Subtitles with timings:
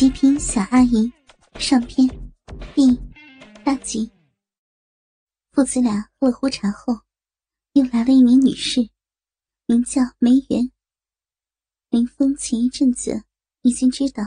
[0.00, 1.12] 极品小阿姨
[1.58, 2.08] 上篇
[2.74, 2.98] 第
[3.62, 4.10] 八集。
[5.52, 6.98] 父子俩喝了壶茶后，
[7.74, 8.80] 又来了一名女士，
[9.66, 10.72] 名叫梅园。
[11.90, 13.24] 林峰前一阵子
[13.60, 14.24] 已经知道，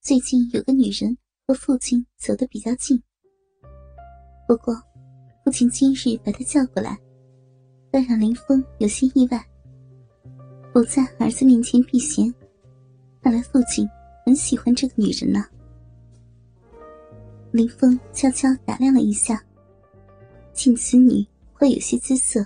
[0.00, 1.16] 最近有个女人
[1.46, 3.00] 和父亲走得比较近。
[4.48, 4.74] 不过，
[5.44, 6.98] 父亲今日把她叫过来，
[7.92, 9.40] 倒让林峰有些意外。
[10.72, 12.34] 不在儿子面前避嫌，
[13.22, 13.88] 看来父亲。
[14.26, 15.44] 很喜欢这个女人呢。
[17.52, 19.40] 林峰悄悄打量了一下，
[20.52, 22.44] 见此女会有些姿色，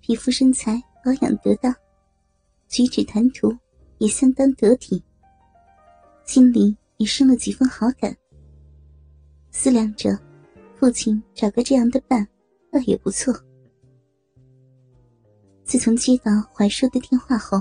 [0.00, 1.74] 皮肤身材保养得当，
[2.68, 3.54] 举止谈吐
[3.98, 5.04] 也相当得体，
[6.24, 8.16] 心里也生了几分好感。
[9.50, 10.18] 思量着，
[10.74, 12.26] 父亲找个这样的伴，
[12.70, 13.30] 倒也不错。
[15.64, 17.60] 自从接到怀叔的电话后。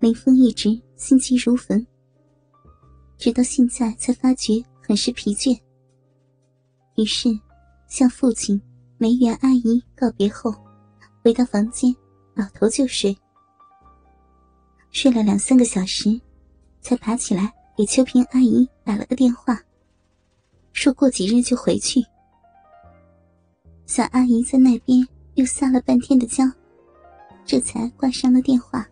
[0.00, 1.86] 林峰一直心急如焚，
[3.24, 5.58] 直到现在才发觉很是疲倦。
[6.96, 7.30] 于是，
[7.88, 8.60] 向父亲、
[8.98, 10.54] 梅园阿姨告别后，
[11.22, 11.90] 回到房间，
[12.36, 13.16] 倒头就睡。
[14.90, 16.20] 睡了两三个小时，
[16.82, 19.58] 才爬起来给秋萍阿姨打了个电话，
[20.74, 22.04] 说过几日就回去。
[23.86, 25.02] 小阿姨在那边
[25.36, 26.44] 又撒了半天的娇，
[27.46, 28.86] 这才挂上了电话。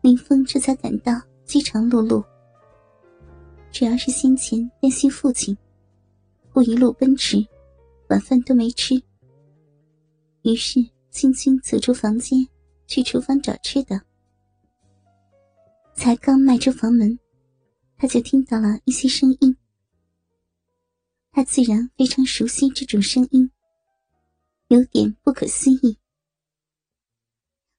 [0.00, 1.12] 林峰这才感到
[1.44, 2.24] 饥肠辘辘。
[3.70, 5.56] 主要是先前担心父亲，
[6.52, 7.36] 故一路奔驰，
[8.08, 8.94] 晚饭都没吃。
[10.42, 10.80] 于是
[11.10, 12.46] 轻轻走出房间，
[12.86, 14.00] 去厨房找吃的。
[15.94, 17.18] 才刚迈出房门，
[17.96, 19.56] 他就听到了一些声音。
[21.30, 23.50] 他自然非常熟悉这种声音，
[24.68, 25.96] 有点不可思议。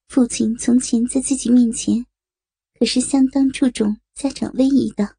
[0.08, 2.06] 父亲从前在自己面前。
[2.80, 5.19] 可是相当注重家长威仪的。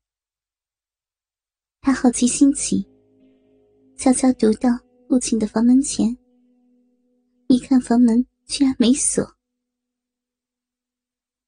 [1.82, 2.86] 他好奇心起，
[3.96, 4.68] 悄悄踱到
[5.08, 6.14] 父亲的房门前，
[7.48, 9.34] 一看房门居然没锁。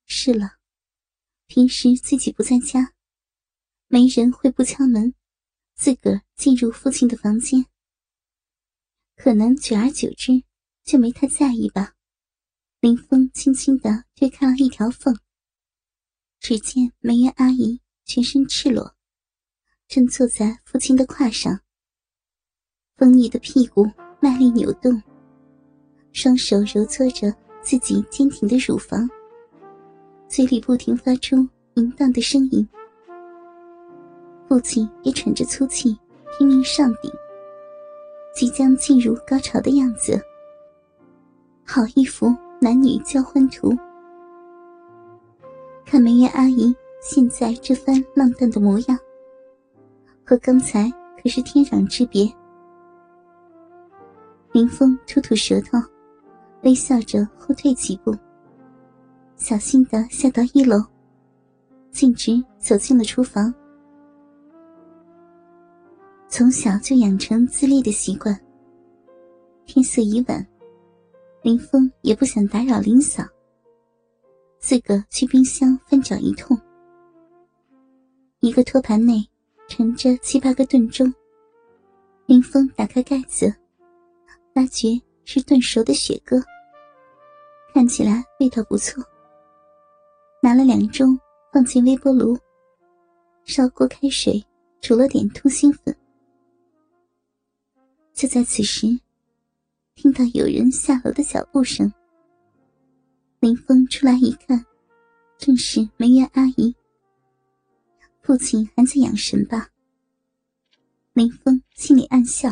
[0.07, 0.57] 是了，
[1.47, 2.95] 平时自己不在家，
[3.89, 5.15] 没人会不敲门，
[5.75, 7.67] 自个儿进入父亲的房间。
[9.17, 10.43] 可能久而久之
[10.83, 11.95] 就没太在意吧。
[12.81, 15.15] 林峰轻轻的推开了一条缝。
[16.41, 18.97] 只见梅园阿姨全身赤裸，
[19.93, 21.61] 正坐在父亲的胯上，
[22.97, 23.87] 丰腴的屁股
[24.21, 25.03] 卖力扭动，
[26.13, 27.31] 双手揉搓着
[27.61, 29.07] 自己坚挺的乳房，
[30.29, 32.67] 嘴里不停发出淫荡的声音。
[34.49, 35.95] 父亲也喘着粗气，
[36.39, 37.13] 拼命上顶，
[38.35, 40.19] 即将进入高潮的样子。
[41.67, 43.77] 好一幅男女交欢图！
[45.85, 48.99] 看梅园阿姨现在这番浪荡的模样，
[50.33, 50.91] 和刚才
[51.23, 52.27] 可是天壤之别。
[54.51, 55.77] 林峰吐吐舌头，
[56.63, 58.17] 微笑着后退几步，
[59.37, 60.83] 小心的下到一楼，
[61.91, 63.53] 径直走进了厨房。
[66.29, 68.35] 从小就养成自立的习惯，
[69.67, 70.47] 天色已晚，
[71.43, 73.23] 林峰也不想打扰林嫂。
[74.59, 76.59] 自个去冰箱翻找一通，
[78.41, 79.23] 一个托盘内
[79.75, 81.11] 盛着七八个炖盅。
[82.27, 83.51] 林峰打开盖子，
[84.55, 86.37] 发觉是炖熟的雪鸽，
[87.73, 89.03] 看起来味道不错。
[90.43, 91.19] 拿了两盅
[91.51, 92.39] 放进微波炉，
[93.45, 94.45] 烧锅开水，
[94.83, 95.97] 煮了点通心粉。
[98.13, 98.87] 就在此时，
[99.95, 101.91] 听到有人下楼的脚步声。
[103.41, 104.67] 林峰出来一看，
[105.39, 106.75] 正是梅园阿姨。
[108.23, 109.71] 父亲还在养神吧？
[111.13, 112.49] 林峰心里暗笑。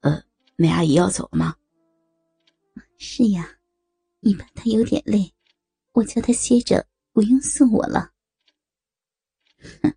[0.00, 0.22] 呃，
[0.54, 1.56] 梅阿姨要走了吗？
[2.98, 3.58] 是呀，
[4.20, 5.32] 你怕她有点累，
[5.92, 8.12] 我叫她歇着，不用送我了。
[9.82, 9.94] 哼，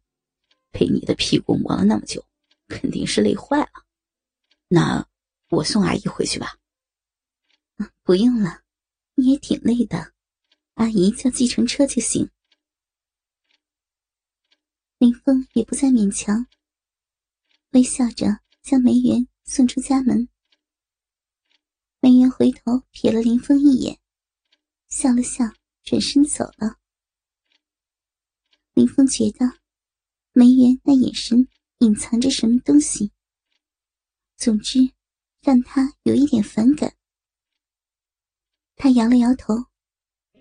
[0.71, 2.25] 被你的屁股磨了那么久，
[2.69, 3.85] 肯定是累坏了。
[4.69, 5.05] 那
[5.49, 6.55] 我送阿姨回去吧。
[8.03, 8.61] 不用了。
[9.15, 10.13] 你也挺累的，
[10.75, 12.29] 阿姨叫计程车就行。
[14.99, 16.45] 林峰也不再勉强，
[17.71, 20.27] 微笑着将梅园送出家门。
[22.01, 23.97] 梅园回头瞥了林峰一眼，
[24.89, 25.45] 笑了笑，
[25.83, 26.79] 转身走了。
[28.73, 29.59] 林峰觉得
[30.33, 31.47] 梅园那眼神
[31.77, 33.13] 隐藏着什么东西，
[34.35, 34.79] 总之
[35.39, 36.93] 让他有一点反感。
[38.75, 39.53] 他摇了摇头，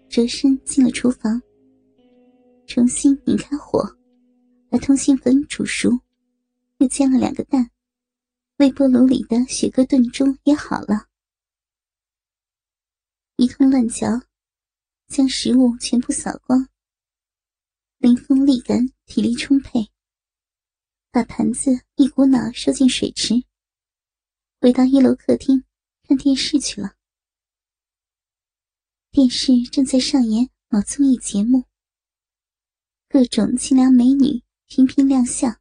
[0.09, 1.41] 折身进了厨房。
[2.67, 3.98] 重新拧开火，
[4.79, 6.01] 通心粉煮熟，
[6.79, 7.71] 又煎了两个蛋，
[8.57, 11.09] 微波炉里的雪蛤炖盅也好了。
[13.37, 14.23] 一通乱嚼，
[15.07, 16.69] 将食物全部扫光。
[17.99, 19.91] 林峰力感体力充沛，
[21.11, 23.45] 把盘子一股脑收进水池，
[24.61, 25.65] 回到一楼客厅
[26.03, 26.95] 看电视去了。
[29.11, 31.65] 电视正在上演某综艺节目，
[33.09, 35.59] 各种清凉美女频频亮相。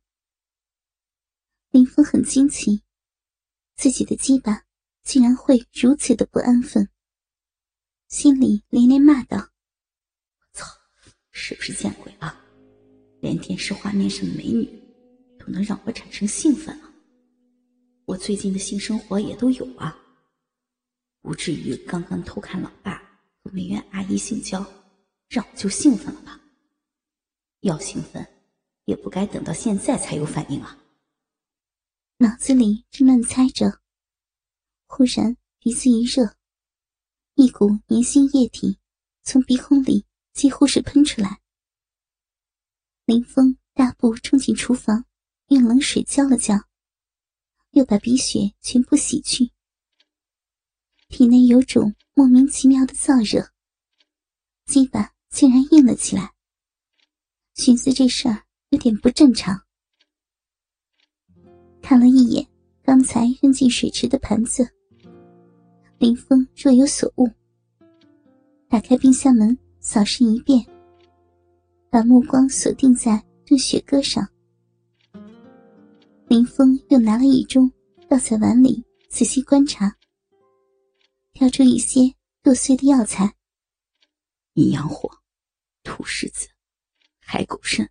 [1.69, 2.83] 林峰很惊奇，
[3.77, 4.65] 自己的鸡巴
[5.01, 6.89] 竟然会如此的不安分，
[8.09, 9.49] 心里连连骂道
[10.51, 10.65] ：“操，
[11.31, 12.37] 是不是见鬼了？
[13.21, 14.65] 连电视画面上的美女
[15.39, 16.93] 都能让我产生兴奋了？
[18.03, 19.97] 我最近的性生活也都有啊，
[21.21, 22.97] 不至于刚刚偷看老爸
[23.41, 24.59] 和。”美院阿姨性交，
[25.29, 26.41] 让我就兴奋了吧？
[27.61, 28.27] 要兴奋，
[28.87, 30.81] 也不该等到现在才有反应啊！
[32.19, 33.81] 脑子里正乱猜着，
[34.87, 36.37] 忽然鼻子一热，
[37.35, 38.79] 一股粘性液体
[39.23, 41.41] 从鼻孔里几乎是喷出来。
[43.03, 45.03] 林峰大步冲进厨房，
[45.47, 46.55] 用冷水浇了浇，
[47.71, 49.51] 又把鼻血全部洗去。
[51.09, 53.51] 体内有种莫名其妙的燥热，
[54.65, 56.33] 鸡巴竟然硬了起来。
[57.53, 59.57] 寻思这事儿有点不正常，
[61.81, 62.45] 看了一眼
[62.83, 64.69] 刚才扔进水池的盘子，
[65.97, 67.29] 林峰若有所悟，
[68.67, 70.65] 打开冰箱门扫视一遍，
[71.89, 74.27] 把目光锁定在炖雪鸽上。
[76.27, 77.71] 林峰又拿了一盅
[78.09, 79.95] 倒在碗里，仔细观察。
[81.31, 83.33] 挑出一些剁碎的药材，
[84.55, 85.09] 阴阳火、
[85.83, 86.49] 土狮子、
[87.21, 87.89] 海狗肾，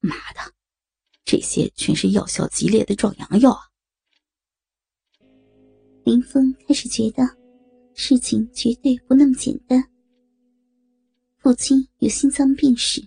[0.00, 0.54] 妈的，
[1.24, 3.62] 这些全是药效极烈的壮阳药啊！
[6.04, 7.22] 林峰开始觉得
[7.94, 9.82] 事情绝对不那么简单。
[11.36, 13.06] 父亲有心脏病史，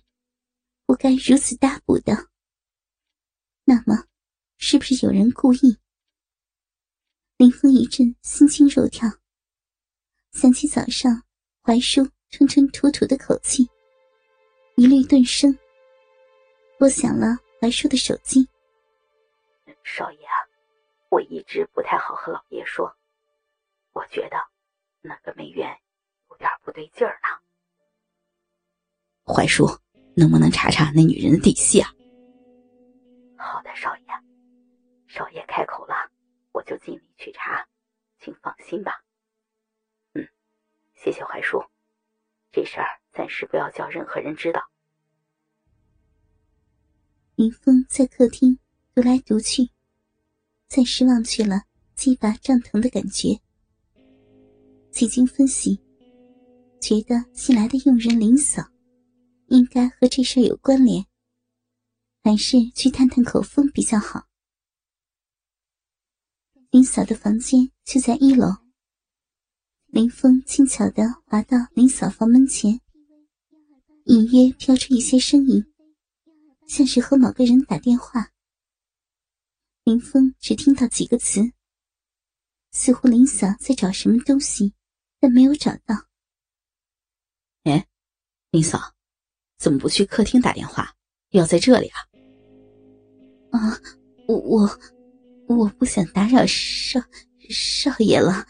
[0.85, 2.13] 不该如此大补的。
[3.63, 4.05] 那么，
[4.57, 5.77] 是不是有人故意？
[7.37, 9.09] 林峰一阵心惊肉跳。
[10.33, 11.23] 想起早上
[11.61, 13.67] 怀叔吞吞吐吐的口气，
[14.75, 15.57] 一律顿生。
[16.81, 18.49] 拨响了槐叔的手机。
[19.83, 20.33] 少爷啊，
[21.09, 22.91] 我一直不太好和老爷说，
[23.91, 24.37] 我觉得
[24.99, 25.77] 那个梅园
[26.31, 27.29] 有点不对劲儿呢。
[29.25, 29.67] 槐叔，
[30.15, 31.87] 能不能查查那女人的底细啊？
[33.37, 34.05] 好的，少爷，
[35.07, 36.09] 少爷开口了，
[36.51, 37.63] 我就尽力去查，
[38.17, 39.03] 请放心吧。
[40.15, 40.27] 嗯
[40.95, 41.63] 谢谢槐树，
[42.51, 44.70] 这事儿暂时不要叫任何人知道。
[47.41, 48.55] 林峰在客厅
[48.93, 49.67] 独来独去，
[50.67, 51.63] 暂时忘去了
[51.95, 53.41] 鸡巴胀疼的感觉。
[54.91, 55.81] 几经分析，
[56.79, 58.61] 觉得新来的佣人林嫂
[59.47, 61.03] 应该和这事有关联，
[62.23, 64.27] 还是去探探口风比较好。
[66.69, 68.49] 林嫂的房间就在一楼。
[69.87, 72.79] 林峰轻巧地滑到林嫂房门前，
[74.05, 75.65] 隐约飘出一些声音，
[76.71, 78.31] 像是和某个人打电话。
[79.83, 81.51] 林峰只听到几个词，
[82.71, 84.73] 似乎林嫂在找什么东西，
[85.19, 86.07] 但没有找到。
[87.63, 87.85] 哎，
[88.51, 88.95] 林嫂，
[89.57, 90.95] 怎么不去客厅打电话，
[91.31, 91.99] 要在这里啊？
[93.51, 93.77] 啊，
[94.29, 94.79] 我我
[95.47, 97.01] 我不想打扰少
[97.49, 98.47] 少爷了。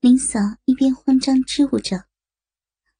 [0.00, 2.06] 林嫂一边慌张支吾着，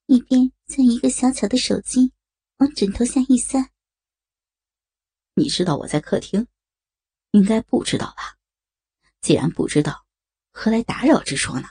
[0.05, 2.12] 一边将一个小巧的手机
[2.59, 3.71] 往枕头下一塞。
[5.35, 6.47] 你知道我在客厅，
[7.31, 8.37] 应该不知道吧？
[9.21, 10.05] 既然不知道，
[10.53, 11.69] 何来打扰之说呢？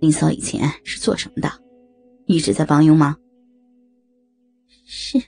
[0.00, 1.62] 林嫂以前是做什么的？
[2.26, 3.18] 一直在帮佣吗？
[4.86, 5.18] 是，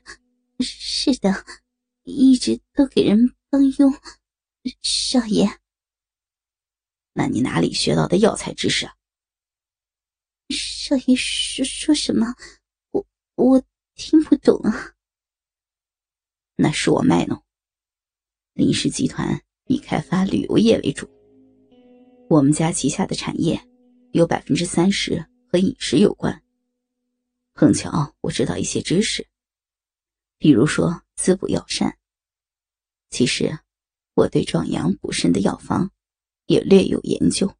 [0.61, 1.45] 是的，
[2.05, 3.93] 一直都给人帮佣，
[4.81, 5.47] 少爷。
[7.13, 8.95] 那你哪里学到的药材知识啊？
[10.49, 12.35] 少爷说说什么？
[13.41, 13.63] 我
[13.95, 14.95] 听不懂啊。
[16.57, 17.43] 那是我卖弄。
[18.53, 21.09] 林氏集团以开发旅游业为主，
[22.29, 23.61] 我们家旗下的产业
[24.13, 26.43] 有百分之三十和饮食有关。
[27.55, 29.27] 碰巧我知道一些知识，
[30.39, 31.99] 比如说滋补药膳。
[33.11, 33.59] 其实，
[34.15, 35.91] 我对壮阳补肾的药方。
[36.47, 37.55] 也略有研究。